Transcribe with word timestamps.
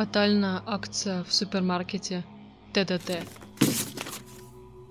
Фатальная 0.00 0.62
акция 0.64 1.24
в 1.24 1.30
супермаркете 1.34 2.24
ТТТ. 2.72 3.22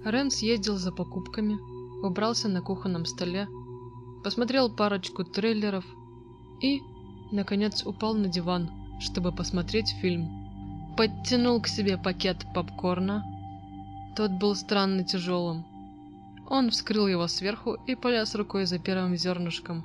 Рен 0.06 0.30
съездил 0.30 0.78
за 0.78 0.92
покупками, 0.92 1.58
убрался 2.06 2.48
на 2.48 2.62
кухонном 2.62 3.06
столе, 3.06 3.48
посмотрел 4.24 4.70
парочку 4.70 5.24
трейлеров 5.24 5.84
и, 6.62 6.82
наконец, 7.32 7.84
упал 7.88 8.14
на 8.14 8.28
диван, 8.28 8.70
чтобы 9.00 9.32
посмотреть 9.32 9.96
фильм. 10.00 10.30
Подтянул 10.96 11.60
к 11.60 11.68
себе 11.68 11.98
пакет 11.98 12.46
попкорна. 12.54 13.26
Тот 14.16 14.30
был 14.34 14.54
странно 14.54 15.04
тяжелым. 15.04 15.66
Он 16.48 16.70
вскрыл 16.70 17.08
его 17.08 17.28
сверху 17.28 17.78
и 17.88 17.96
полез 17.96 18.36
рукой 18.36 18.68
за 18.68 18.78
первым 18.78 19.18
зернышком. 19.18 19.84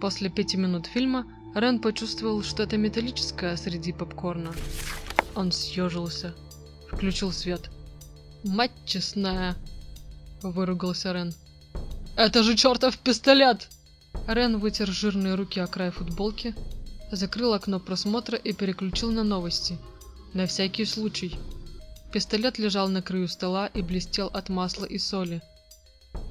После 0.00 0.30
пяти 0.30 0.56
минут 0.56 0.86
фильма 0.86 1.26
Рен 1.56 1.80
почувствовал 1.80 2.42
что-то 2.42 2.76
металлическое 2.76 3.56
среди 3.56 3.90
попкорна. 3.90 4.52
Он 5.34 5.50
съежился, 5.52 6.34
включил 6.86 7.32
свет. 7.32 7.70
«Мать 8.44 8.72
честная!»– 8.84 9.56
выругался 10.42 11.14
Рен. 11.14 11.32
«Это 12.14 12.42
же 12.42 12.56
чертов 12.56 12.98
пистолет!» 12.98 13.70
Рен 14.28 14.58
вытер 14.58 14.88
жирные 14.88 15.34
руки 15.34 15.58
о 15.58 15.66
край 15.66 15.90
футболки, 15.90 16.54
закрыл 17.10 17.54
окно 17.54 17.80
просмотра 17.80 18.36
и 18.36 18.52
переключил 18.52 19.10
на 19.10 19.24
новости. 19.24 19.78
На 20.34 20.46
всякий 20.46 20.84
случай. 20.84 21.38
Пистолет 22.12 22.58
лежал 22.58 22.88
на 22.88 23.00
краю 23.00 23.28
стола 23.28 23.68
и 23.68 23.80
блестел 23.80 24.26
от 24.26 24.50
масла 24.50 24.84
и 24.84 24.98
соли. 24.98 25.40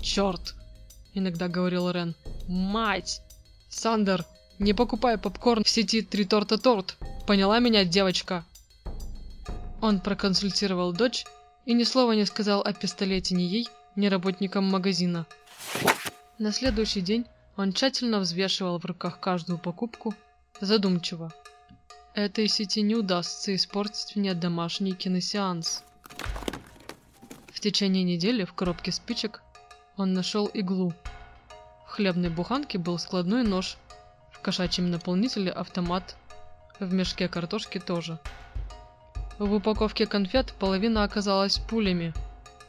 «Черт!»– 0.04 0.54
иногда 1.16 1.48
говорил 1.48 1.90
Рен. 1.90 2.14
«Мать! 2.48 3.22
Сандер, 3.70 4.24
не 4.60 4.74
покупай 4.74 5.18
попкорн 5.18 5.64
в 5.64 5.70
сети 5.70 6.02
«Три 6.02 6.26
торта 6.26 6.58
торт». 6.58 6.98
Поняла 7.28 7.60
меня, 7.60 7.86
девочка?» 7.86 8.46
Он 9.82 10.00
проконсультировал 10.00 10.94
дочь 10.94 11.26
и 11.66 11.74
ни 11.74 11.84
слова 11.84 12.14
не 12.14 12.26
сказал 12.26 12.62
о 12.62 12.74
пистолете 12.74 13.36
ни 13.36 13.44
ей, 13.44 13.68
ни 13.96 14.08
работникам 14.08 14.66
магазина. 14.66 15.26
На 16.38 16.52
следующий 16.52 17.02
день 17.02 17.26
он 17.58 17.74
тщательно 17.74 18.20
взвешивал 18.20 18.80
в 18.80 18.86
руках 18.86 19.20
каждую 19.20 19.58
покупку, 19.58 20.14
задумчиво. 20.62 21.34
Этой 22.14 22.48
сети 22.48 22.82
не 22.82 22.96
удастся 22.96 23.54
испортить 23.56 24.16
мне 24.16 24.34
домашний 24.34 24.94
киносеанс. 24.94 25.84
В 27.52 27.60
течение 27.60 28.04
недели 28.04 28.44
в 28.46 28.54
коробке 28.54 28.92
спичек 28.92 29.42
он 29.98 30.14
нашел 30.14 30.46
иглу. 30.48 30.94
В 31.88 31.92
хлебной 31.92 32.30
буханке 32.30 32.78
был 32.78 33.00
складной 33.00 33.44
нож 33.44 33.78
кошачьем 34.42 34.92
наполнителе 34.92 35.52
автомат, 35.52 36.16
в 36.80 36.94
мешке 36.94 37.28
картошки 37.28 37.80
тоже. 37.80 38.20
В 39.38 39.54
упаковке 39.54 40.06
конфет 40.06 40.54
половина 40.60 41.04
оказалась 41.04 41.58
пулями. 41.58 42.14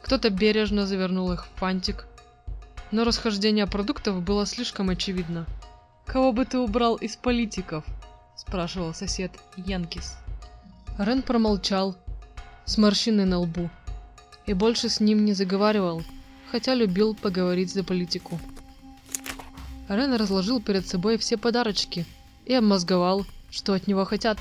Кто-то 0.01 0.29
бережно 0.29 0.85
завернул 0.85 1.31
их 1.31 1.45
в 1.45 1.59
фантик. 1.59 2.07
Но 2.91 3.03
расхождение 3.03 3.67
продуктов 3.67 4.21
было 4.21 4.45
слишком 4.45 4.89
очевидно. 4.89 5.45
«Кого 6.05 6.31
бы 6.31 6.45
ты 6.45 6.57
убрал 6.57 6.95
из 6.95 7.15
политиков?»– 7.17 7.83
спрашивал 8.35 8.93
сосед 8.93 9.31
Янкис. 9.57 10.17
Рен 10.97 11.21
промолчал, 11.21 11.95
с 12.65 12.77
морщиной 12.77 13.25
на 13.25 13.39
лбу, 13.39 13.69
и 14.45 14.53
больше 14.53 14.89
с 14.89 14.99
ним 14.99 15.25
не 15.25 15.33
заговаривал, 15.33 16.03
хотя 16.51 16.73
любил 16.73 17.13
поговорить 17.13 17.73
за 17.73 17.83
политику. 17.83 18.39
Рен 19.89 20.13
разложил 20.13 20.61
перед 20.61 20.87
собой 20.87 21.17
все 21.17 21.37
подарочки 21.37 22.05
и 22.45 22.53
обмозговал, 22.53 23.25
что 23.49 23.73
от 23.73 23.87
него 23.87 24.05
хотят. 24.05 24.37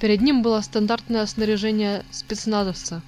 Перед 0.00 0.20
ним 0.20 0.42
было 0.42 0.60
стандартное 0.60 1.26
снаряжение 1.26 2.04
спецназовца. 2.10 3.02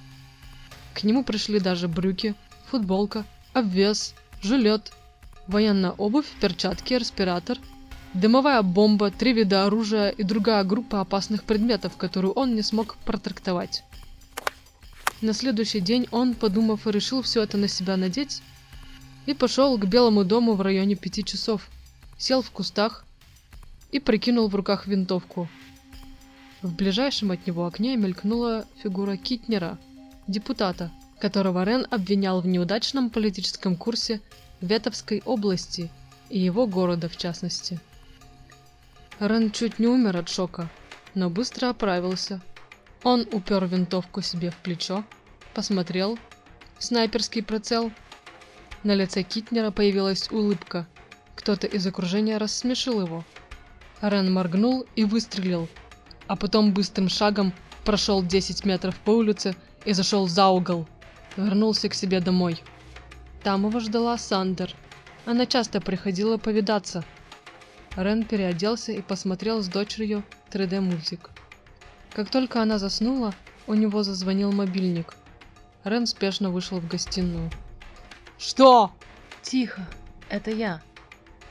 К 0.93 1.03
нему 1.03 1.23
пришли 1.23 1.59
даже 1.59 1.87
брюки, 1.87 2.35
футболка, 2.69 3.25
обвес, 3.53 4.13
жилет, 4.41 4.91
военная 5.47 5.91
обувь, 5.91 6.27
перчатки, 6.39 6.93
респиратор, 6.93 7.57
дымовая 8.13 8.61
бомба, 8.61 9.09
три 9.09 9.33
вида 9.33 9.65
оружия 9.65 10.09
и 10.09 10.23
другая 10.23 10.63
группа 10.63 11.01
опасных 11.01 11.43
предметов, 11.43 11.97
которую 11.97 12.33
он 12.33 12.55
не 12.55 12.61
смог 12.61 12.97
протрактовать. 13.05 13.83
На 15.21 15.33
следующий 15.33 15.79
день 15.79 16.07
он, 16.11 16.33
подумав, 16.33 16.87
решил 16.87 17.21
все 17.21 17.43
это 17.43 17.57
на 17.57 17.67
себя 17.67 17.95
надеть 17.95 18.41
и 19.25 19.33
пошел 19.33 19.77
к 19.77 19.85
Белому 19.85 20.23
дому 20.23 20.53
в 20.53 20.61
районе 20.61 20.95
пяти 20.95 21.23
часов. 21.23 21.69
Сел 22.17 22.41
в 22.41 22.51
кустах 22.51 23.05
и 23.91 23.99
прикинул 23.99 24.47
в 24.47 24.55
руках 24.55 24.87
винтовку. 24.87 25.47
В 26.61 26.73
ближайшем 26.73 27.31
от 27.31 27.45
него 27.47 27.65
окне 27.65 27.95
мелькнула 27.97 28.65
фигура 28.81 29.17
Китнера, 29.17 29.79
депутата, 30.27 30.91
которого 31.19 31.63
Рен 31.63 31.87
обвинял 31.89 32.41
в 32.41 32.47
неудачном 32.47 33.09
политическом 33.09 33.75
курсе 33.75 34.21
Ветовской 34.61 35.23
области 35.25 35.89
и 36.29 36.39
его 36.39 36.67
города 36.67 37.09
в 37.09 37.17
частности. 37.17 37.79
Рен 39.19 39.51
чуть 39.51 39.79
не 39.79 39.87
умер 39.87 40.17
от 40.17 40.29
шока, 40.29 40.69
но 41.15 41.29
быстро 41.29 41.69
оправился. 41.69 42.41
Он 43.03 43.27
упер 43.31 43.65
винтовку 43.65 44.21
себе 44.21 44.51
в 44.51 44.57
плечо, 44.57 45.03
посмотрел, 45.55 46.19
снайперский 46.77 47.41
прицел– 47.41 47.91
на 48.83 48.95
лице 48.95 49.23
Китнера 49.23 49.71
появилась 49.71 50.31
улыбка. 50.31 50.87
Кто-то 51.35 51.67
из 51.67 51.85
окружения 51.85 52.37
рассмешил 52.37 53.01
его. 53.01 53.23
Рен 54.01 54.33
моргнул 54.33 54.85
и 54.95 55.03
выстрелил, 55.03 55.69
а 56.27 56.35
потом 56.35 56.73
быстрым 56.73 57.09
шагом 57.09 57.53
прошел 57.83 58.23
10 58.23 58.65
метров 58.65 58.97
по 58.99 59.11
улице 59.11 59.55
и 59.85 59.93
зашел 59.93 60.27
за 60.27 60.47
угол. 60.47 60.87
Вернулся 61.37 61.89
к 61.89 61.93
себе 61.93 62.19
домой. 62.19 62.61
Там 63.43 63.67
его 63.67 63.79
ждала 63.79 64.17
Сандер. 64.17 64.73
Она 65.25 65.45
часто 65.45 65.79
приходила 65.79 66.37
повидаться. 66.37 67.03
Рен 67.95 68.23
переоделся 68.23 68.91
и 68.91 69.01
посмотрел 69.01 69.61
с 69.61 69.67
дочерью 69.67 70.23
3D-мультик. 70.51 71.29
Как 72.13 72.29
только 72.29 72.61
она 72.61 72.79
заснула, 72.79 73.33
у 73.67 73.73
него 73.73 74.03
зазвонил 74.03 74.51
мобильник. 74.51 75.15
Рен 75.83 76.05
спешно 76.05 76.49
вышел 76.49 76.79
в 76.79 76.87
гостиную. 76.87 77.51
Что? 78.41 78.91
Тихо, 79.43 79.87
это 80.27 80.49
я. 80.49 80.81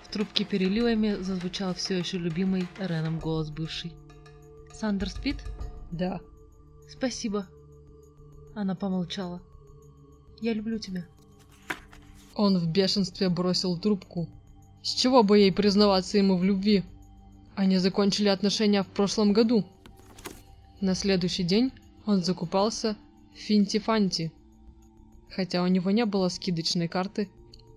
В 0.02 0.08
трубке 0.12 0.44
переливами 0.44 1.22
зазвучал 1.22 1.72
все 1.74 1.96
еще 1.96 2.18
любимый 2.18 2.66
Реном 2.80 3.20
голос 3.20 3.48
бывший. 3.48 3.92
Сандер 4.74 5.08
спит? 5.08 5.36
Да. 5.92 6.20
Спасибо. 6.88 7.46
Она 8.56 8.74
помолчала. 8.74 9.40
Я 10.40 10.52
люблю 10.52 10.80
тебя. 10.80 11.06
Он 12.34 12.58
в 12.58 12.66
бешенстве 12.66 13.28
бросил 13.28 13.78
трубку. 13.78 14.28
С 14.82 14.92
чего 14.92 15.22
бы 15.22 15.38
ей 15.38 15.52
признаваться 15.52 16.18
ему 16.18 16.36
в 16.36 16.42
любви? 16.42 16.82
Они 17.54 17.78
закончили 17.78 18.26
отношения 18.26 18.82
в 18.82 18.88
прошлом 18.88 19.32
году. 19.32 19.64
На 20.80 20.96
следующий 20.96 21.44
день 21.44 21.70
он 22.04 22.24
закупался 22.24 22.96
в 23.32 23.38
Финти-Фанти 23.38 24.32
хотя 25.34 25.62
у 25.62 25.66
него 25.66 25.90
не 25.90 26.04
было 26.04 26.28
скидочной 26.28 26.88
карты 26.88 27.30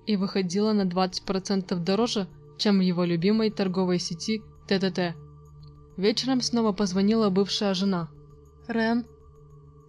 и 0.06 0.16
выходила 0.16 0.74
на 0.74 0.84
20% 0.84 1.76
дороже, 1.78 2.28
чем 2.58 2.80
в 2.80 2.82
его 2.82 3.04
любимой 3.04 3.50
торговой 3.50 4.00
сети 4.00 4.42
ТТТ. 4.68 5.16
Вечером 5.98 6.42
снова 6.42 6.72
позвонила 6.72 7.30
бывшая 7.30 7.74
жена. 7.74 8.10
«Рен, 8.68 9.06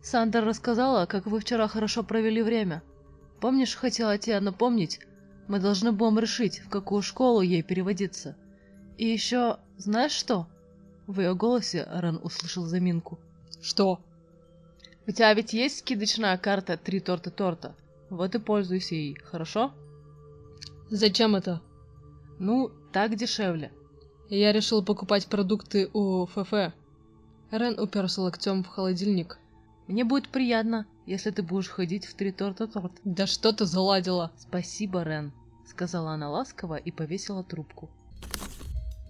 Сандра 0.02 0.43
рассказала, 0.43 1.06
как 1.06 1.26
вы 1.26 1.40
вчера 1.40 1.66
хорошо 1.66 2.02
провели 2.02 2.43
время. 2.43 2.82
Помнишь, 3.40 3.75
хотела 3.75 4.19
тебе 4.19 4.38
напомнить, 4.40 5.00
мы 5.49 5.60
должны 5.60 5.93
будем 5.93 6.19
решить, 6.19 6.60
в 6.60 6.69
какую 6.69 7.02
школу 7.02 7.40
ей 7.40 7.62
переводиться. 7.62 8.37
И 8.99 9.06
еще, 9.06 9.58
знаешь 9.76 10.12
что?» 10.12 10.46
В 11.06 11.20
ее 11.20 11.34
голосе 11.34 11.88
Рен 11.93 12.19
услышал 12.22 12.64
заминку. 12.64 13.19
«Что?» 13.62 14.00
У 15.06 15.10
тебя 15.10 15.34
ведь 15.34 15.52
есть 15.52 15.80
скидочная 15.80 16.38
карта 16.38 16.78
«Три 16.78 16.98
торта 16.98 17.30
торта»? 17.30 17.74
Вот 18.08 18.34
и 18.34 18.38
пользуйся 18.38 18.94
ей, 18.94 19.14
хорошо? 19.14 19.72
Зачем 20.88 21.36
это? 21.36 21.60
Ну, 22.38 22.70
так 22.92 23.16
дешевле. 23.16 23.70
Я 24.30 24.52
решил 24.52 24.82
покупать 24.82 25.26
продукты 25.26 25.90
у 25.92 26.24
ФФ. 26.26 26.72
Рен 27.50 27.78
уперся 27.78 28.22
локтем 28.22 28.64
в 28.64 28.68
холодильник. 28.68 29.38
Мне 29.88 30.04
будет 30.04 30.28
приятно, 30.28 30.86
если 31.04 31.30
ты 31.30 31.42
будешь 31.42 31.68
ходить 31.68 32.06
в 32.06 32.14
«Три 32.14 32.32
торта 32.32 32.66
торт». 32.66 32.92
Да 33.04 33.26
что 33.26 33.52
ты 33.52 33.66
заладила? 33.66 34.32
Спасибо, 34.38 35.02
Рен, 35.02 35.32
сказала 35.66 36.12
она 36.12 36.30
ласково 36.30 36.76
и 36.76 36.90
повесила 36.90 37.44
трубку. 37.44 37.90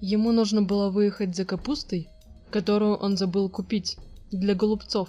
Ему 0.01 0.33
нужно 0.33 0.63
было 0.63 0.91
выехать 0.91 1.37
за 1.37 1.45
капустой, 1.45 2.09
которую 2.51 2.97
он 2.97 3.17
забыл 3.17 3.49
купить, 3.49 3.97
для 4.33 4.55
голубцов. 4.57 5.09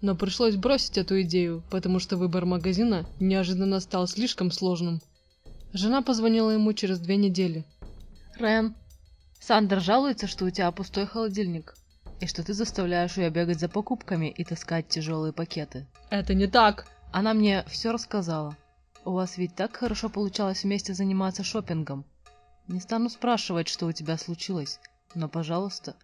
Но 0.00 0.14
пришлось 0.14 0.56
бросить 0.56 0.96
эту 0.98 1.20
идею, 1.22 1.62
потому 1.70 1.98
что 1.98 2.16
выбор 2.16 2.44
магазина 2.44 3.04
неожиданно 3.18 3.80
стал 3.80 4.06
слишком 4.06 4.50
сложным. 4.50 5.00
Жена 5.72 6.02
позвонила 6.02 6.50
ему 6.50 6.72
через 6.72 6.98
две 7.00 7.16
недели. 7.16 7.64
«Рен, 8.38 8.74
Сандер 9.40 9.80
жалуется, 9.80 10.26
что 10.26 10.44
у 10.44 10.50
тебя 10.50 10.70
пустой 10.70 11.06
холодильник. 11.06 11.74
и 12.20 12.26
что 12.26 12.42
ты 12.42 12.52
заставляешь 12.52 13.16
ее 13.16 13.30
бегать 13.30 13.60
за 13.60 13.68
покупками 13.68 14.26
и 14.26 14.44
таскать 14.44 14.88
тяжелые 14.88 15.32
пакеты. 15.32 15.86
Это 16.10 16.34
не 16.34 16.48
так. 16.48 16.86
Она 17.12 17.32
мне 17.32 17.64
все 17.68 17.92
рассказала. 17.92 18.56
У 19.04 19.12
вас 19.12 19.38
ведь 19.38 19.54
так 19.54 19.76
хорошо 19.76 20.08
получалось 20.08 20.64
вместе 20.64 20.94
заниматься 20.94 21.44
шопингом. 21.44 22.04
Не 22.66 22.80
стану 22.80 23.08
спрашивать, 23.08 23.68
что 23.68 23.86
у 23.86 23.92
тебя 23.92 24.18
случилось, 24.18 24.80
но, 25.14 25.28
пожалуйста, 25.28 25.94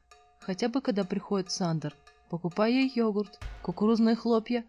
хотя 0.40 0.68
бы 0.68 0.80
когда 0.80 1.04
приходит 1.04 1.50
Сандер, 1.50 1.94
покупай 2.34 2.72
ей 2.72 2.92
йогурт, 2.92 3.38
кукурузные 3.62 4.16
хлопья 4.16 4.64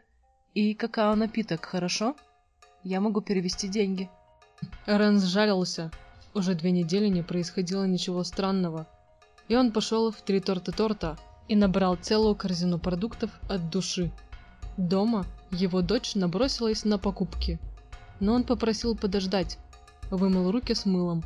и 0.53 0.75
какао-напиток, 0.75 1.65
хорошо? 1.65 2.15
Я 2.83 3.01
могу 3.01 3.21
перевести 3.21 3.67
деньги. 3.67 4.07
Рен 4.85 5.19
сжалился. 5.19 5.89
Уже 6.35 6.53
две 6.53 6.69
недели 6.69 7.07
не 7.07 7.23
происходило 7.23 7.85
ничего 7.85 8.23
странного. 8.23 8.85
И 9.47 9.55
он 9.55 9.71
пошел 9.71 10.11
в 10.11 10.21
три 10.21 10.41
торта 10.41 10.71
торта 10.71 11.17
и 11.47 11.55
набрал 11.55 11.95
целую 11.95 12.35
корзину 12.35 12.77
продуктов 12.77 13.31
от 13.49 13.71
души. 13.71 14.11
Дома 14.77 15.25
его 15.49 15.81
дочь 15.81 16.13
набросилась 16.13 16.85
на 16.85 16.99
покупки, 16.99 17.59
но 18.19 18.35
он 18.35 18.43
попросил 18.43 18.95
подождать, 18.95 19.57
вымыл 20.11 20.51
руки 20.51 20.75
с 20.75 20.85
мылом, 20.85 21.23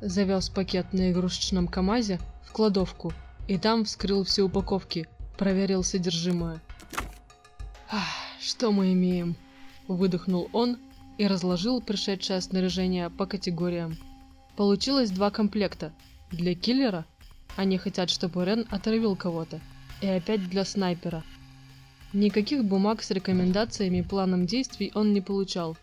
завез 0.00 0.48
пакет 0.48 0.92
на 0.92 1.12
игрушечном 1.12 1.68
КамАЗе 1.68 2.18
в 2.42 2.50
кладовку 2.50 3.12
и 3.48 3.58
там 3.58 3.84
вскрыл 3.84 4.24
все 4.24 4.42
упаковки, 4.42 5.08
проверил 5.36 5.82
содержимое. 5.84 6.60
«Ах, 7.90 8.06
что 8.40 8.72
мы 8.72 8.92
имеем?»– 8.92 9.36
выдохнул 9.88 10.48
он 10.52 10.78
и 11.18 11.26
разложил 11.26 11.80
пришедшее 11.80 12.40
снаряжение 12.40 13.10
по 13.10 13.26
категориям. 13.26 13.96
Получилось 14.56 15.10
два 15.10 15.30
комплекта. 15.30 15.92
Для 16.30 16.54
киллера 16.54 17.04
они 17.56 17.78
хотят, 17.78 18.10
чтобы 18.10 18.44
Рен 18.44 18.66
отравил 18.70 19.16
кого-то. 19.16 19.60
И 20.00 20.06
опять 20.06 20.48
для 20.48 20.64
снайпера. 20.64 21.22
Никаких 22.12 22.64
бумаг 22.64 23.02
с 23.02 23.10
рекомендациями 23.10 23.98
и 23.98 24.02
планом 24.02 24.46
действий 24.46 24.90
он 24.94 25.12
не 25.12 25.20
получал. 25.20 25.76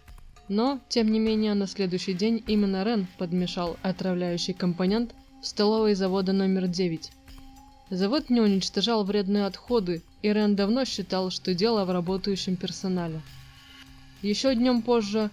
Но, 0.48 0.80
тем 0.90 1.12
не 1.12 1.20
менее, 1.20 1.54
на 1.54 1.68
следующий 1.68 2.14
день 2.14 2.44
именно 2.48 2.84
Рен 2.84 3.08
подмешал 3.18 3.78
отравляющий 3.82 4.54
компонент 4.54 5.14
в 5.42 5.48
столовой 5.48 5.94
завода 5.94 6.34
номер 6.34 6.68
9. 6.68 7.12
Завод 7.90 8.30
не 8.30 8.40
уничтожал 8.40 9.04
вредные 9.04 9.46
отходы, 9.46 10.04
и 10.22 10.32
Рен 10.32 10.56
давно 10.56 10.86
считал, 10.86 11.32
что 11.32 11.56
дело 11.56 11.86
в 11.86 11.92
работающем 11.92 12.56
персонале. 12.56 13.20
Еще 14.22 14.54
днем 14.54 14.84
позже 14.84 15.32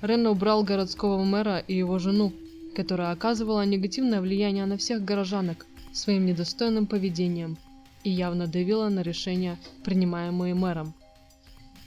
Рен 0.00 0.28
убрал 0.28 0.62
городского 0.62 1.24
мэра 1.24 1.58
и 1.58 1.74
его 1.74 1.98
жену, 1.98 2.32
которая 2.76 3.10
оказывала 3.10 3.64
негативное 3.64 4.20
влияние 4.20 4.64
на 4.66 4.76
всех 4.76 5.04
горожанок 5.04 5.66
своим 5.92 6.24
недостойным 6.24 6.86
поведением 6.86 7.58
и 8.04 8.10
явно 8.10 8.46
давила 8.46 8.88
на 8.90 9.02
решения, 9.02 9.58
принимаемые 9.82 10.54
мэром. 10.54 10.94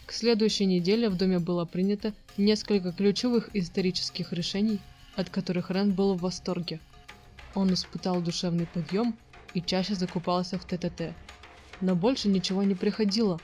К 0.05 0.11
следующей 0.11 0.65
неделе 0.65 1.07
в 1.07 1.15
доме 1.15 1.39
было 1.39 1.63
принято 1.63 2.13
несколько 2.35 2.91
ключевых 2.91 3.49
исторических 3.53 4.33
решений, 4.33 4.79
от 5.15 5.29
которых 5.29 5.71
Рен 5.71 5.93
был 5.93 6.15
в 6.15 6.21
восторге. 6.21 6.81
Он 7.55 7.73
испытал 7.73 8.19
душевный 8.19 8.65
подъем 8.65 9.15
и 9.53 9.61
чаще 9.61 9.95
закупался 9.95 10.57
в 10.57 10.65
ТТТ. 10.65 11.13
Но 11.81 11.95
больше 11.95 12.27
ничего 12.27 12.63
не 12.63 12.75
приходило. 12.75 13.39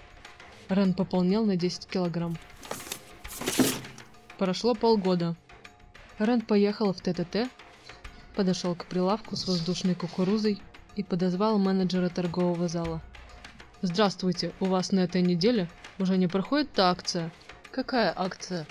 Рен 0.69 0.93
пополнел 0.93 1.45
на 1.45 1.55
10 1.55 1.87
килограмм. 1.87 2.37
Прошло 4.37 4.75
полгода. 4.75 5.35
Рен 6.19 6.41
поехал 6.41 6.93
в 6.93 7.01
ТТТ, 7.01 7.49
подошел 8.35 8.75
к 8.75 8.85
прилавку 8.85 9.35
с 9.35 9.47
воздушной 9.47 9.95
кукурузой 9.95 10.61
и 10.95 11.03
подозвал 11.03 11.57
менеджера 11.57 12.09
торгового 12.09 12.67
зала. 12.67 13.01
«Здравствуйте, 13.81 14.53
у 14.59 14.65
вас 14.65 14.91
на 14.91 15.01
этой 15.01 15.21
неделе 15.21 15.69
уже 15.99 16.17
не 16.17 16.27
проходит 16.27 16.71
та 16.73 16.89
акция?» 16.89 17.31
Какая 17.77 18.11
акция? 18.15 18.65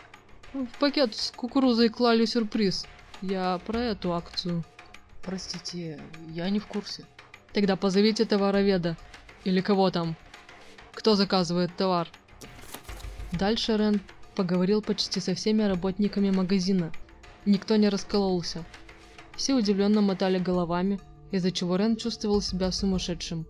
В 0.53 0.67
пакет 0.81 1.15
с 1.15 1.31
кукурузой 1.31 1.91
клали 1.91 2.25
сюрприз. 2.25 2.87
Я 3.23 3.61
про 3.65 3.79
эту 3.79 4.15
акцию. 4.15 4.65
Простите, 5.23 6.01
я 6.31 6.51
не 6.51 6.59
в 6.59 6.67
курсе. 6.67 7.05
Тогда 7.57 7.75
позовите 7.75 8.27
товароведа. 8.27 8.99
Или 9.45 9.63
кого 9.63 9.91
там. 9.91 10.15
Кто 10.93 11.15
заказывает 11.15 11.75
товар? 11.75 12.07
Дальше 13.33 13.79
Рен 13.79 14.03
поговорил 14.35 14.83
почти 14.83 15.21
со 15.21 15.35
всеми 15.35 15.63
работниками 15.63 16.31
магазина. 16.31 16.93
Никто 17.47 17.77
не 17.77 17.89
раскололся. 17.89 18.63
Все 19.37 19.55
удивленно 19.55 20.03
мотали 20.03 20.39
головами, 20.39 21.01
из-за 21.31 21.51
чего 21.51 21.77
Рен 21.77 21.97
чувствовал 21.97 22.43
себя 22.43 22.71
сумасшедшим. 22.71 23.47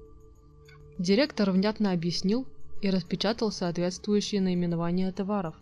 Директор 0.98 1.50
внятно 1.50 1.90
объяснил 1.90 2.46
и 2.82 2.90
распечатал 2.90 3.50
соответствующие 3.50 4.40
наименования 4.40 5.10
товаров. 5.10 5.56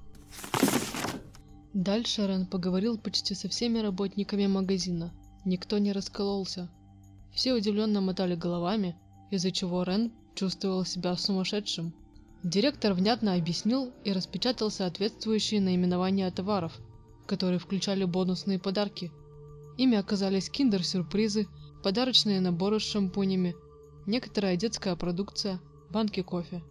Дальше 1.72 2.26
Рен 2.26 2.44
поговорил 2.44 2.98
почти 2.98 3.34
со 3.34 3.48
всеми 3.48 3.78
работниками 3.78 4.46
магазина. 4.46 5.14
Никто 5.46 5.78
не 5.78 5.92
раскололся. 5.92 6.68
Все 7.34 7.52
удивленно 7.52 8.00
мотали 8.00 8.36
головами, 8.36 8.96
из-за 9.30 9.50
чего 9.50 9.82
Рен 9.82 10.12
чувствовал 10.36 10.84
себя 10.84 11.16
сумасшедшим. 11.16 11.92
Директор 12.44 12.92
внятно 12.94 13.34
объяснил 13.34 13.92
и 14.04 14.12
распечатал 14.12 14.70
соответствующие 14.70 15.60
наименования 15.60 16.30
товаров, 16.30 16.72
которые 17.26 17.58
включали 17.58 18.04
бонусные 18.04 18.60
подарки. 18.60 19.10
Ими 19.78 19.96
оказались 19.96 20.48
киндер-сюрпризы, 20.48 21.48
подарочные 21.82 22.40
наборы 22.40 22.78
с 22.78 22.84
шампунями, 22.84 23.56
некоторая 24.06 24.56
детская 24.56 24.94
продукция, 24.94 25.60
банки 25.90 26.22
кофе. 26.22 26.62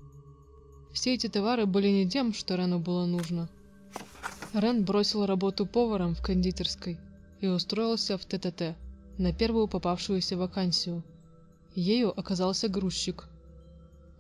Все 0.94 1.14
эти 1.14 1.28
товары 1.28 1.66
были 1.66 1.90
не 1.90 2.10
тем, 2.10 2.34
что 2.34 2.56
Рену 2.56 2.80
было 2.80 3.06
нужно. 3.06 3.50
Рен 4.54 4.86
бросил 4.86 5.26
работу 5.26 5.66
поваром 5.66 6.16
в 6.16 6.22
кондитерской 6.22 7.00
и 7.42 7.48
устроился 7.48 8.18
в 8.18 8.26
ТТТ 8.26 8.78
на 9.18 9.34
первую 9.34 9.68
попавшуюся 9.68 10.38
вакансию. 10.38 11.04
Ею 11.76 12.18
оказался 12.18 12.68
грузчик– 12.68 13.30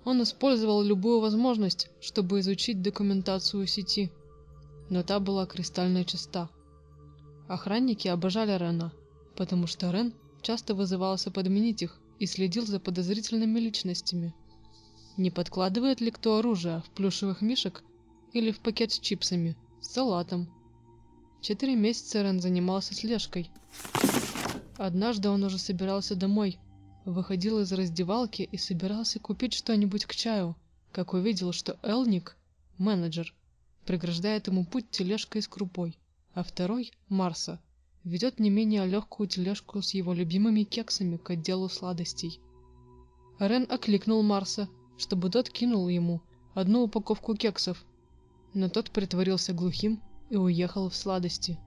он 0.05 0.21
использовал 0.21 0.81
любую 0.81 1.21
возможность, 1.21 1.89
чтобы 2.01 2.39
изучить 2.41 2.81
документацию 2.81 3.65
сети, 3.67 4.11
но 4.89 5.01
та 5.01 5.19
была 5.19 5.45
кристально 5.45 6.03
чиста. 6.03 6.49
Охранники 7.47 8.07
обожали 8.09 8.57
Рена, 8.57 8.91
потому 9.35 9.65
что 9.65 9.91
Рен 9.91 10.13
часто 10.41 10.75
вызывался 10.75 11.31
подменить 11.31 11.81
их 11.81 11.99
и 12.19 12.25
следил 12.25 12.65
за 12.65 12.79
подозрительными 12.79 13.59
личностями. 13.59 14.33
Не 15.15 15.31
подкладывает 15.31 16.01
ли 16.01 16.11
кто 16.11 16.37
оружие 16.37 16.83
в 16.85 16.89
плюшевых 16.89 17.41
мишек 17.41 17.83
или 18.33 18.51
в 18.51 18.59
пакет 18.59 18.91
с 18.91 18.99
чипсами, 18.99 19.55
с 19.79 19.91
салатом? 19.91 20.49
Четыре 21.41 21.75
месяца 21.75 22.23
Рен 22.23 22.41
занимался 22.41 22.93
слежкой. 22.93 23.49
Однажды 24.83 25.29
он 25.29 25.41
уже 25.45 25.59
собирался 25.59 26.13
домой, 26.13 26.59
выходил 27.05 27.61
из 27.61 27.71
раздевалки 27.71 28.41
и 28.41 28.57
собирался 28.57 29.17
купить 29.17 29.53
что-нибудь 29.53 30.05
к 30.05 30.13
чаю, 30.13 30.57
как 30.91 31.13
увидел, 31.13 31.53
что 31.53 31.79
Элник, 31.83 32.35
менеджер, 32.77 33.33
преграждает 33.85 34.47
ему 34.47 34.65
путь 34.65 34.89
тележкой 34.89 35.41
с 35.41 35.47
крупой, 35.47 35.97
а 36.33 36.43
второй, 36.43 36.91
Марса, 37.07 37.61
ведет 38.03 38.41
не 38.41 38.49
менее 38.49 38.85
легкую 38.85 39.29
тележку 39.29 39.81
с 39.81 39.93
его 39.93 40.11
любимыми 40.11 40.63
кексами 40.63 41.15
к 41.15 41.29
отделу 41.29 41.69
сладостей. 41.69 42.41
Рен 43.39 43.65
окликнул 43.69 44.21
Марса, 44.21 44.67
чтобы 44.97 45.29
тот 45.29 45.49
кинул 45.49 45.87
ему 45.87 46.19
одну 46.55 46.83
упаковку 46.83 47.37
кексов, 47.37 47.85
но 48.53 48.67
тот 48.67 48.91
притворился 48.91 49.53
глухим 49.53 50.01
и 50.29 50.35
уехал 50.35 50.89
в 50.89 50.95
сладости. 50.97 51.57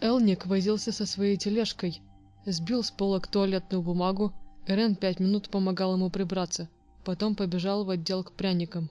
Элник 0.00 0.46
возился 0.46 0.90
со 0.90 1.06
своей 1.06 1.36
тележкой, 1.36 2.02
сбил 2.46 2.82
с 2.82 2.90
полок 2.90 3.26
туалетную 3.26 3.82
бумагу 3.82 4.32
Рен 4.66 4.94
пять 4.94 5.20
минут 5.20 5.48
помогал 5.48 5.94
ему 5.94 6.10
прибраться, 6.10 6.68
потом 7.04 7.34
побежал 7.34 7.84
в 7.84 7.90
отдел 7.90 8.22
к 8.22 8.32
пряникам. 8.32 8.90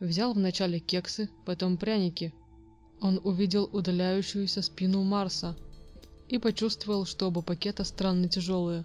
Взял 0.00 0.34
вначале 0.34 0.78
кексы, 0.78 1.30
потом 1.46 1.76
пряники. 1.76 2.34
Он 3.00 3.20
увидел 3.24 3.68
удаляющуюся 3.72 4.62
спину 4.62 5.02
Марса 5.02 5.56
и 6.28 6.38
почувствовал, 6.38 7.06
что 7.06 7.28
оба 7.28 7.40
пакета 7.40 7.84
странно 7.84 8.28
тяжелые. 8.28 8.84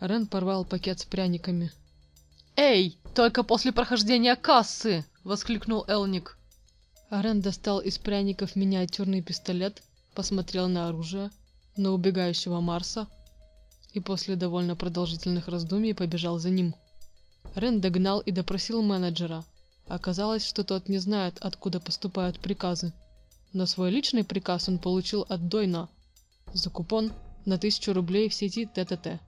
Рен 0.00 0.26
порвал 0.26 0.64
пакет 0.64 1.00
с 1.00 1.04
пряниками. 1.04 1.72
«Эй, 2.56 2.98
только 3.14 3.42
после 3.42 3.72
прохождения 3.72 4.36
кассы!»— 4.36 5.04
воскликнул 5.24 5.84
Элник. 5.88 6.38
Рен 7.10 7.40
достал 7.40 7.80
из 7.80 7.98
пряников 7.98 8.56
миниатюрный 8.56 9.22
пистолет, 9.22 9.82
посмотрел 10.14 10.68
на 10.68 10.88
оружие, 10.88 11.30
на 11.78 11.92
убегающего 11.92 12.60
Марса, 12.60 13.06
и 13.92 14.00
после 14.00 14.36
довольно 14.36 14.76
продолжительных 14.76 15.48
раздумий 15.48 15.94
побежал 15.94 16.38
за 16.38 16.50
ним. 16.50 16.74
Рен 17.54 17.80
догнал 17.80 18.20
и 18.20 18.30
допросил 18.30 18.82
менеджера. 18.82 19.44
Оказалось, 19.86 20.46
что 20.46 20.64
тот 20.64 20.88
не 20.88 20.98
знает, 20.98 21.38
откуда 21.40 21.80
поступают 21.80 22.38
приказы. 22.40 22.92
Но 23.52 23.64
свой 23.64 23.90
личный 23.90 24.24
приказ 24.24 24.68
он 24.68 24.78
получил 24.78 25.24
от 25.28 25.48
Дойна 25.48 25.88
за 26.52 26.70
купон 26.70 27.12
на 27.46 27.58
тысячу 27.58 27.92
рублей 27.92 28.28
в 28.28 28.34
сети 28.34 28.66
ТТТ. 28.66 29.20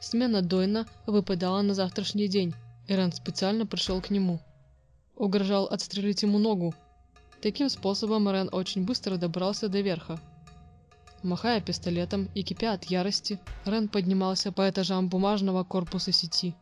Смена 0.00 0.42
Дойна 0.42 0.86
выпадала 1.06 1.62
на 1.62 1.74
завтрашний 1.74 2.28
день, 2.28 2.54
и 2.86 2.94
Рен 2.94 3.12
специально 3.12 3.66
пришел 3.66 4.00
к 4.00 4.10
нему. 4.10 4.40
Угрожал 5.16 5.64
отстрелить 5.64 6.22
ему 6.22 6.38
ногу. 6.38 6.74
Таким 7.40 7.68
способом 7.68 8.30
Рен 8.30 8.48
очень 8.52 8.84
быстро 8.84 9.16
добрался 9.16 9.68
до 9.68 9.80
верха. 9.80 10.20
Махая 11.22 11.60
пистолетом 11.60 12.28
и 12.34 12.42
кипя 12.42 12.72
от 12.72 12.84
ярости, 12.84 13.40
Рен 13.64 13.88
поднимался 13.88 14.52
по 14.52 14.68
этажам 14.68 15.08
бумажного 15.08 15.64
корпуса 15.64 16.12
сети, 16.12 16.54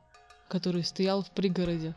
который 0.48 0.82
стоял 0.82 1.22
в 1.22 1.30
пригороде, 1.30 1.94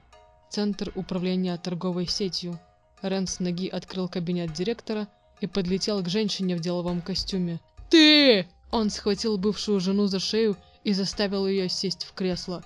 центр 0.50 0.92
управления 0.96 1.56
торговой 1.58 2.06
сетью. 2.06 2.60
Рен 3.02 3.28
с 3.28 3.40
ноги 3.40 3.68
открыл 3.70 4.10
кабинет 4.10 4.52
директора 4.52 5.08
и 5.40 5.48
подлетел 5.48 6.04
к 6.04 6.10
женщине 6.10 6.56
в 6.56 6.60
деловом 6.60 7.02
костюме. 7.02 7.62
«Ты!» 7.90 8.46
Он 8.72 8.90
схватил 8.90 9.38
бывшую 9.38 9.80
жену 9.80 10.08
за 10.08 10.20
шею 10.20 10.58
и 10.84 10.94
заставил 10.94 11.48
ее 11.48 11.70
сесть 11.70 12.04
в 12.04 12.14
кресло. 12.14 12.64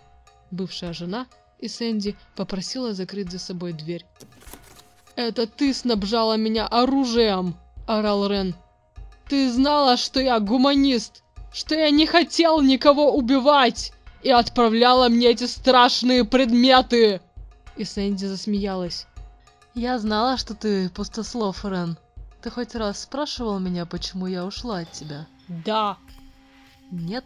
Бывшая 0.52 0.94
жена 0.94 1.28
и 1.60 1.68
Сэнди 1.68 2.16
попросила 2.36 2.94
закрыть 2.94 3.32
за 3.32 3.40
собой 3.40 3.74
дверь. 3.74 4.06
«Это 5.16 5.48
ты 5.48 5.74
снабжала 5.74 6.36
меня 6.36 6.68
оружием!»– 6.68 7.56
орал 7.88 8.28
Рен. 8.28 8.56
«Ты 9.28 9.52
знала, 9.52 9.98
что 9.98 10.20
я 10.20 10.40
гуманист, 10.40 11.24
что 11.54 11.76
я 11.76 11.90
не 11.90 12.06
хотел 12.06 12.62
никого 12.62 13.16
убивать 13.16 13.94
и 14.22 14.30
отправляла 14.30 15.10
мне 15.10 15.28
эти 15.28 15.46
страшные 15.46 16.26
предметы!» 16.26 17.22
И 17.76 17.84
Сэнди 17.84 18.26
засмеялась. 18.26 19.08
«Я 19.74 19.98
знала, 20.00 20.38
что 20.38 20.54
ты 20.54 20.90
пустослов, 20.90 21.66
Рен. 21.66 21.98
Ты 22.42 22.50
хоть 22.50 22.76
раз 22.76 23.02
спрашивал 23.02 23.60
меня, 23.60 23.86
почему 23.86 24.28
я 24.28 24.46
ушла 24.46 24.80
от 24.80 24.92
тебя?» 24.92 25.28
«Да!» 25.48 25.98
«Нет, 26.92 27.26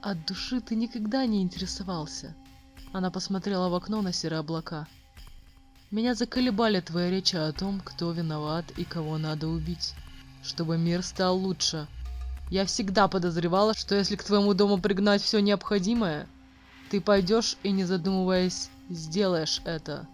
от 0.00 0.26
души 0.26 0.60
ты 0.60 0.74
никогда 0.74 1.24
не 1.26 1.42
интересовался. 1.42 2.34
Она 2.92 3.10
посмотрела 3.10 3.68
в 3.68 3.74
окно 3.74 4.02
на 4.02 4.12
серые 4.12 4.40
облака. 4.40 4.88
Меня 5.92 6.14
заколебали 6.14 6.80
твои 6.80 7.10
речи 7.10 7.36
о 7.36 7.52
том, 7.52 7.80
кто 7.80 8.10
виноват 8.12 8.64
и 8.76 8.84
кого 8.84 9.18
надо 9.18 9.46
убить, 9.46 9.94
чтобы 10.42 10.78
мир 10.78 11.02
стал 11.02 11.36
лучше. 11.36 11.86
Я 12.50 12.66
всегда 12.66 13.08
подозревала, 13.08 13.74
что 13.74 13.94
если 13.94 14.16
к 14.16 14.24
твоему 14.24 14.54
дому 14.54 14.78
пригнать 14.78 15.22
все 15.22 15.40
необходимое, 15.40 16.26
ты 16.90 17.00
пойдешь 17.00 17.56
и, 17.62 17.70
не 17.70 17.84
задумываясь, 17.84 18.68
сделаешь 18.90 19.62
это. 19.64 20.06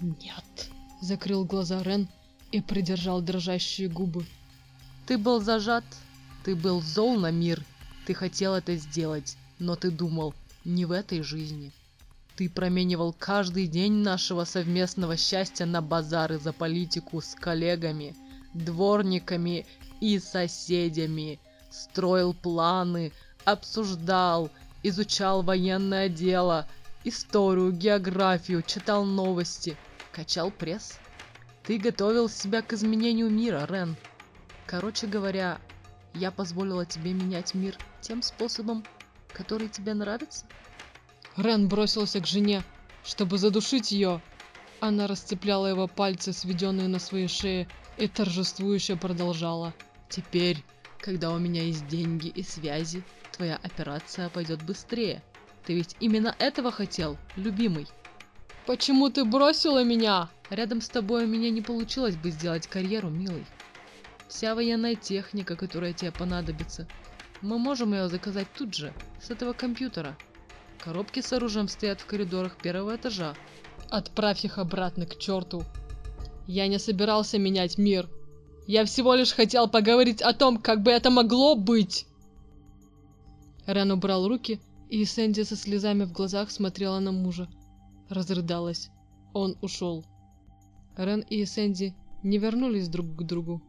Нет, 0.00 0.70
закрыл 1.00 1.44
глаза 1.44 1.82
Рен 1.82 2.08
и 2.52 2.60
придержал 2.60 3.22
дрожащие 3.22 3.88
губы. 3.88 4.26
Ты 5.06 5.16
был 5.16 5.40
зажат, 5.40 5.84
ты 6.44 6.54
был 6.54 6.82
зол 6.82 7.16
на 7.18 7.30
мир 7.30 7.64
ты 8.06 8.14
хотел 8.14 8.54
это 8.54 8.76
сделать, 8.76 9.36
но 9.58 9.74
ты 9.74 9.90
думал, 9.90 10.32
не 10.64 10.84
в 10.84 10.92
этой 10.92 11.22
жизни. 11.22 11.72
Ты 12.36 12.48
променивал 12.48 13.12
каждый 13.18 13.66
день 13.66 13.94
нашего 13.94 14.44
совместного 14.44 15.16
счастья 15.16 15.66
на 15.66 15.82
базары 15.82 16.38
за 16.38 16.52
политику 16.52 17.20
с 17.20 17.34
коллегами, 17.34 18.14
дворниками 18.56 19.66
и 20.00 20.18
соседями. 20.18 21.38
Строил 21.70 22.34
планы, 22.34 23.12
обсуждал, 23.44 24.50
изучал 24.82 25.42
военное 25.42 26.08
дело, 26.08 26.66
историю, 27.04 27.72
географию, 27.72 28.62
читал 28.62 29.04
новости, 29.04 29.76
качал 30.12 30.50
пресс. 30.50 30.98
Ты 31.64 31.78
готовил 31.78 32.28
себя 32.28 32.62
к 32.62 32.72
изменению 32.72 33.30
мира, 33.30 33.66
Рен. 33.68 33.96
Короче 34.66 35.06
говоря, 35.06 35.58
я 36.14 36.30
позволила 36.30 36.86
тебе 36.86 37.12
менять 37.12 37.54
мир 37.54 37.76
тем 38.00 38.22
способом, 38.22 38.84
который 39.32 39.68
тебе 39.68 39.94
нравится? 39.94 40.46
Рен 41.36 41.68
бросился 41.68 42.20
к 42.20 42.26
жене, 42.26 42.62
чтобы 43.04 43.38
задушить 43.38 43.92
ее. 43.92 44.20
Она 44.80 45.06
расцепляла 45.06 45.66
его 45.66 45.86
пальцы, 45.86 46.32
сведенные 46.32 46.88
на 46.88 46.98
своей 46.98 47.28
шее, 47.28 47.68
и 47.96 48.08
торжествующе 48.08 48.96
продолжала. 48.96 49.74
«Теперь, 50.08 50.62
когда 51.00 51.32
у 51.32 51.38
меня 51.38 51.62
есть 51.62 51.86
деньги 51.88 52.28
и 52.28 52.42
связи, 52.42 53.02
твоя 53.32 53.56
операция 53.56 54.28
пойдет 54.28 54.62
быстрее. 54.62 55.22
Ты 55.64 55.74
ведь 55.74 55.96
именно 56.00 56.34
этого 56.38 56.70
хотел, 56.70 57.16
любимый?» 57.36 57.86
«Почему 58.66 59.10
ты 59.10 59.24
бросила 59.24 59.84
меня?» 59.84 60.28
«Рядом 60.50 60.80
с 60.80 60.88
тобой 60.88 61.24
у 61.24 61.28
меня 61.28 61.50
не 61.50 61.60
получилось 61.60 62.16
бы 62.16 62.30
сделать 62.30 62.68
карьеру, 62.68 63.08
милый. 63.10 63.44
Вся 64.28 64.54
военная 64.54 64.94
техника, 64.94 65.56
которая 65.56 65.92
тебе 65.92 66.12
понадобится. 66.12 66.86
Мы 67.42 67.58
можем 67.58 67.92
ее 67.92 68.08
заказать 68.08 68.48
тут 68.56 68.74
же, 68.74 68.92
с 69.20 69.30
этого 69.30 69.52
компьютера. 69.52 70.16
Коробки 70.78 71.20
с 71.20 71.32
оружием 71.32 71.68
стоят 71.68 72.00
в 72.00 72.06
коридорах 72.06 72.56
первого 72.56 72.96
этажа. 72.96 73.34
Отправь 73.90 74.44
их 74.44 74.58
обратно 74.58 75.06
к 75.06 75.18
черту. 75.18 75.64
Я 76.46 76.68
не 76.68 76.78
собирался 76.78 77.38
менять 77.38 77.78
мир. 77.78 78.08
Я 78.66 78.84
всего 78.84 79.14
лишь 79.14 79.32
хотел 79.32 79.68
поговорить 79.68 80.22
о 80.22 80.32
том, 80.32 80.58
как 80.58 80.82
бы 80.82 80.90
это 80.90 81.10
могло 81.10 81.54
быть. 81.54 82.06
Рен 83.66 83.90
убрал 83.90 84.28
руки, 84.28 84.60
и 84.88 85.04
Сэнди 85.04 85.42
со 85.42 85.56
слезами 85.56 86.04
в 86.04 86.12
глазах 86.12 86.50
смотрела 86.50 86.98
на 87.00 87.12
мужа. 87.12 87.48
Разрыдалась. 88.08 88.90
Он 89.32 89.56
ушел. 89.60 90.04
Рен 90.96 91.20
и 91.20 91.44
Сэнди 91.44 91.94
не 92.22 92.38
вернулись 92.38 92.88
друг 92.88 93.16
к 93.16 93.22
другу. 93.22 93.62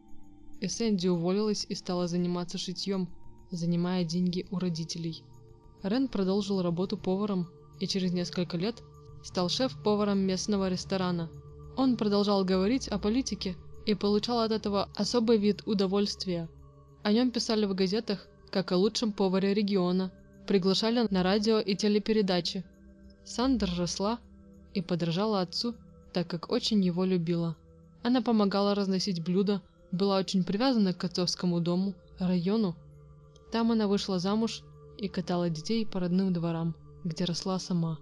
И 0.60 0.68
Сэнди 0.68 1.08
уволилась 1.08 1.66
и 1.68 1.74
стала 1.74 2.06
заниматься 2.06 2.58
шитьем, 2.58 3.08
занимая 3.50 4.04
деньги 4.04 4.46
у 4.50 4.58
родителей. 4.58 5.22
Рен 5.82 6.08
продолжил 6.08 6.62
работу 6.62 6.96
поваром 6.96 7.48
и 7.80 7.86
через 7.86 8.12
несколько 8.12 8.56
лет 8.56 8.82
стал 9.22 9.48
шеф-поваром 9.48 10.18
местного 10.18 10.68
ресторана. 10.68 11.30
Он 11.78 11.96
продолжал 11.96 12.44
говорить 12.44 12.88
о 12.88 12.98
политике 12.98 13.56
и 13.86 13.94
получал 13.94 14.40
от 14.40 14.50
этого 14.50 14.88
особый 14.96 15.38
вид 15.38 15.62
удовольствия. 15.64 16.48
О 17.04 17.12
нем 17.12 17.30
писали 17.30 17.66
в 17.66 17.74
газетах 17.74 18.26
как 18.50 18.72
о 18.72 18.76
лучшем 18.76 19.12
поваре 19.12 19.54
региона, 19.54 20.10
приглашали 20.48 21.06
на 21.08 21.22
радио 21.22 21.60
и 21.60 21.76
телепередачи. 21.76 22.64
Сандер 23.24 23.70
росла 23.78 24.18
и 24.74 24.82
подражала 24.82 25.40
отцу, 25.40 25.76
так 26.12 26.26
как 26.26 26.50
очень 26.50 26.84
его 26.84 27.04
любила. 27.04 27.56
Она 28.02 28.22
помогала 28.22 28.74
разносить 28.74 29.22
блюда, 29.22 29.62
была 29.92 30.18
очень 30.18 30.42
привязана 30.42 30.92
к 30.92 31.04
отцовскому 31.04 31.60
дому, 31.60 31.94
району. 32.18 32.74
Там 33.52 33.70
она 33.70 33.86
вышла 33.86 34.18
замуж 34.18 34.64
и 34.96 35.06
катала 35.06 35.48
детей 35.48 35.86
по 35.86 36.00
родным 36.00 36.32
дворам, 36.32 36.74
где 37.04 37.24
росла 37.24 37.60
сама. 37.60 37.98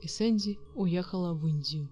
И 0.00 0.08
Сэнди 0.08 0.58
уехала 0.74 1.34
в 1.34 1.46
Индию. 1.46 1.88